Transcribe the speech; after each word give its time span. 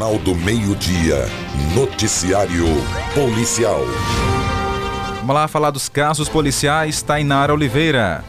Jornal 0.00 0.18
do 0.20 0.34
Meio-Dia. 0.34 1.26
Noticiário 1.74 2.64
Policial. 3.14 3.82
Vamos 5.16 5.34
lá 5.34 5.46
falar 5.46 5.70
dos 5.70 5.90
casos 5.90 6.26
policiais. 6.26 7.02
Tainara 7.02 7.52
Oliveira. 7.52 8.24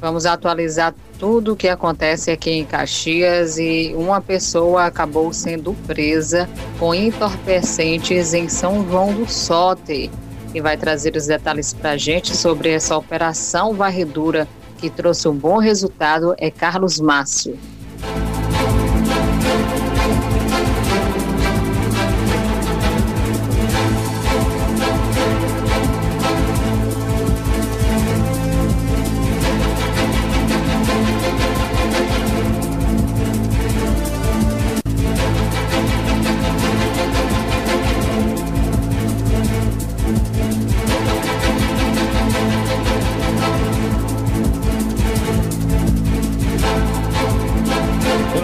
Vamos 0.00 0.24
atualizar 0.24 0.94
tudo 1.18 1.52
o 1.52 1.56
que 1.56 1.68
acontece 1.68 2.30
aqui 2.30 2.50
em 2.50 2.64
Caxias 2.64 3.58
e 3.58 3.92
uma 3.94 4.22
pessoa 4.22 4.86
acabou 4.86 5.34
sendo 5.34 5.74
presa 5.86 6.48
com 6.78 6.94
entorpecentes 6.94 8.32
em 8.32 8.48
São 8.48 8.88
João 8.88 9.12
do 9.12 9.30
Sote. 9.30 10.10
Quem 10.50 10.62
vai 10.62 10.78
trazer 10.78 11.14
os 11.14 11.26
detalhes 11.26 11.74
para 11.74 11.90
a 11.90 11.96
gente 11.98 12.34
sobre 12.34 12.70
essa 12.70 12.96
operação 12.96 13.74
varredura 13.74 14.48
que 14.78 14.88
trouxe 14.88 15.28
um 15.28 15.34
bom 15.34 15.58
resultado 15.58 16.34
é 16.38 16.50
Carlos 16.50 16.98
Márcio. 17.00 17.58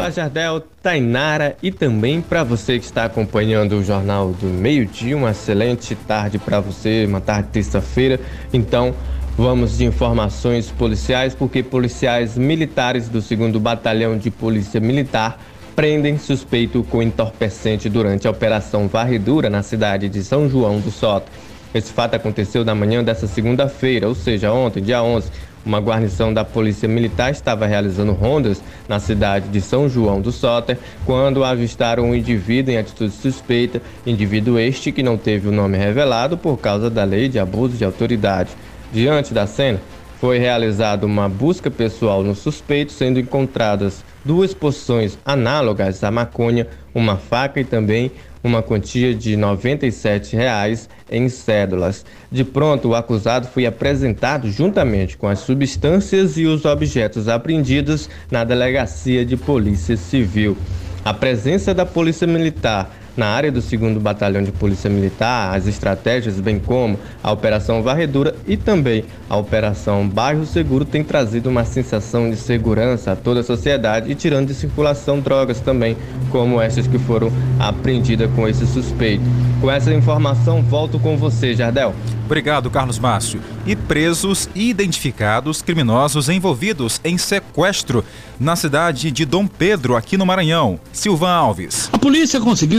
Jardel, 0.08 0.62
Tainara 0.82 1.56
e 1.62 1.70
também 1.70 2.22
para 2.22 2.42
você 2.42 2.78
que 2.78 2.84
está 2.84 3.04
acompanhando 3.04 3.72
o 3.72 3.84
Jornal 3.84 4.32
do 4.32 4.46
Meio 4.46 4.86
Dia, 4.86 5.16
uma 5.16 5.32
excelente 5.32 5.94
tarde 5.94 6.38
para 6.38 6.60
você, 6.60 7.04
uma 7.06 7.20
tarde 7.20 7.48
de 7.48 7.52
terça-feira. 7.54 8.18
Então, 8.52 8.94
vamos 9.36 9.76
de 9.76 9.84
informações 9.84 10.70
policiais, 10.70 11.34
porque 11.34 11.62
policiais 11.62 12.38
militares 12.38 13.08
do 13.08 13.20
2 13.20 13.56
Batalhão 13.56 14.16
de 14.16 14.30
Polícia 14.30 14.80
Militar 14.80 15.38
prendem 15.76 16.18
suspeito 16.18 16.82
com 16.84 17.02
entorpecente 17.02 17.88
durante 17.88 18.26
a 18.26 18.30
Operação 18.30 18.88
Varredura 18.88 19.50
na 19.50 19.62
cidade 19.62 20.08
de 20.08 20.22
São 20.22 20.48
João 20.48 20.80
do 20.80 20.90
Soto. 20.90 21.30
Esse 21.72 21.92
fato 21.92 22.14
aconteceu 22.14 22.64
na 22.64 22.74
manhã 22.74 23.02
dessa 23.02 23.26
segunda-feira, 23.26 24.08
ou 24.08 24.14
seja, 24.14 24.52
ontem, 24.52 24.82
dia 24.82 25.02
11, 25.02 25.30
uma 25.64 25.78
guarnição 25.78 26.32
da 26.32 26.44
Polícia 26.44 26.88
Militar 26.88 27.30
estava 27.30 27.66
realizando 27.66 28.12
rondas 28.12 28.62
na 28.88 28.98
cidade 28.98 29.48
de 29.48 29.60
São 29.60 29.88
João 29.88 30.20
do 30.20 30.32
Soter 30.32 30.78
quando 31.04 31.44
avistaram 31.44 32.04
um 32.04 32.14
indivíduo 32.14 32.72
em 32.72 32.78
atitude 32.78 33.12
suspeita, 33.12 33.80
indivíduo 34.06 34.58
este 34.58 34.92
que 34.92 35.02
não 35.02 35.16
teve 35.16 35.48
o 35.48 35.52
nome 35.52 35.76
revelado 35.76 36.36
por 36.38 36.58
causa 36.58 36.88
da 36.88 37.04
lei 37.04 37.28
de 37.28 37.38
abuso 37.38 37.76
de 37.76 37.84
autoridade. 37.84 38.50
Diante 38.92 39.32
da 39.32 39.46
cena, 39.46 39.80
foi 40.20 40.38
realizada 40.38 41.06
uma 41.06 41.30
busca 41.30 41.70
pessoal 41.70 42.22
no 42.22 42.34
suspeito, 42.34 42.92
sendo 42.92 43.18
encontradas 43.18 44.04
duas 44.22 44.52
poções 44.52 45.16
análogas 45.24 46.04
à 46.04 46.10
maconha, 46.10 46.66
uma 46.94 47.16
faca 47.16 47.58
e 47.58 47.64
também 47.64 48.12
uma 48.42 48.62
quantia 48.62 49.14
de 49.14 49.36
97 49.36 50.34
reais 50.34 50.88
em 51.10 51.28
cédulas. 51.28 52.04
De 52.30 52.44
pronto, 52.44 52.88
o 52.88 52.94
acusado 52.94 53.46
foi 53.48 53.66
apresentado 53.66 54.50
juntamente 54.50 55.16
com 55.16 55.28
as 55.28 55.40
substâncias 55.40 56.36
e 56.36 56.46
os 56.46 56.64
objetos 56.64 57.28
apreendidos 57.28 58.08
na 58.30 58.44
delegacia 58.44 59.24
de 59.24 59.36
Polícia 59.36 59.96
Civil. 59.96 60.56
A 61.04 61.14
presença 61.14 61.72
da 61.72 61.86
Polícia 61.86 62.26
Militar 62.26 62.99
na 63.16 63.26
área 63.26 63.50
do 63.50 63.60
2 63.60 63.98
Batalhão 63.98 64.42
de 64.42 64.52
Polícia 64.52 64.88
Militar, 64.88 65.56
as 65.56 65.66
estratégias, 65.66 66.40
bem 66.40 66.58
como 66.58 66.98
a 67.22 67.30
Operação 67.30 67.82
Varredura 67.82 68.34
e 68.46 68.56
também 68.56 69.04
a 69.28 69.36
Operação 69.36 70.08
Bairro 70.08 70.46
Seguro, 70.46 70.84
tem 70.84 71.04
trazido 71.04 71.48
uma 71.48 71.64
sensação 71.64 72.30
de 72.30 72.36
segurança 72.36 73.12
a 73.12 73.16
toda 73.16 73.40
a 73.40 73.44
sociedade 73.44 74.10
e 74.10 74.14
tirando 74.14 74.48
de 74.48 74.54
circulação 74.54 75.20
drogas 75.20 75.60
também, 75.60 75.96
como 76.30 76.60
essas 76.60 76.86
que 76.86 76.98
foram 76.98 77.32
apreendidas 77.58 78.30
com 78.34 78.46
esse 78.46 78.66
suspeito. 78.66 79.24
Com 79.60 79.70
essa 79.70 79.92
informação, 79.92 80.62
volto 80.62 80.98
com 80.98 81.16
você, 81.16 81.54
Jardel. 81.54 81.94
Obrigado, 82.30 82.70
Carlos 82.70 82.96
Márcio. 82.96 83.40
E 83.66 83.74
presos 83.74 84.48
e 84.54 84.70
identificados 84.70 85.62
criminosos 85.62 86.28
envolvidos 86.28 87.00
em 87.02 87.18
sequestro 87.18 88.04
na 88.38 88.54
cidade 88.54 89.10
de 89.10 89.24
Dom 89.24 89.48
Pedro, 89.48 89.96
aqui 89.96 90.16
no 90.16 90.24
Maranhão. 90.24 90.78
Silvan 90.92 91.32
Alves. 91.32 91.90
A 91.92 91.98
polícia 91.98 92.40
conseguiu 92.40 92.68